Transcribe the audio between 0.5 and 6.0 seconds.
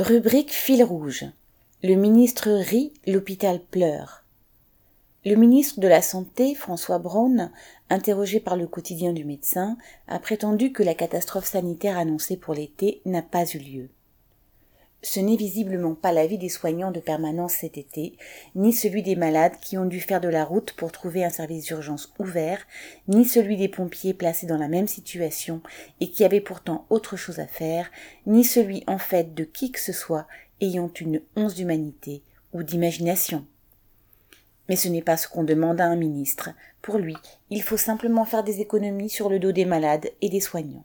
fil rouge. Le ministre rit, l'hôpital pleure. Le ministre de la